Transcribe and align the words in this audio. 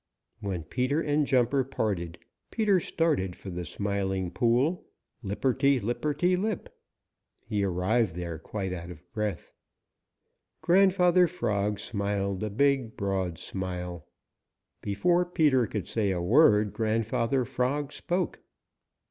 When 0.39 0.63
Peter 0.63 0.99
and 0.99 1.27
Jumper 1.27 1.63
parted, 1.63 2.17
Peter 2.49 2.79
started 2.79 3.35
for 3.35 3.51
the 3.51 3.65
Smiling 3.65 4.31
Pool, 4.31 4.83
lip 5.21 5.41
perty 5.41 5.79
lipperty 5.79 6.35
lip. 6.35 6.75
He 7.45 7.63
arrived 7.63 8.15
there 8.15 8.39
quite 8.39 8.73
out 8.73 8.89
of 8.89 9.03
breath. 9.13 9.51
Grandfather 10.61 11.27
Frog 11.27 11.77
smiled 11.79 12.41
a 12.41 12.49
big, 12.49 12.97
broad 12.97 13.37
smile. 13.37 14.07
Before 14.81 15.23
Peter 15.23 15.67
could 15.67 15.87
say 15.87 16.09
a 16.09 16.19
word 16.19 16.73
Grandfather 16.73 17.45
Frog 17.45 17.91
spoke. 17.93 18.39